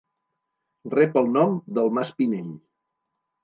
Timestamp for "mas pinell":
2.01-2.51